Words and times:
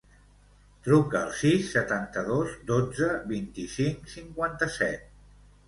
Truca 0.87 1.19
al 1.25 1.33
sis, 1.41 1.67
setanta-dos, 1.75 2.57
dotze, 2.73 3.13
vint-i-cinc, 3.35 4.11
cinquanta-set. 4.17 5.09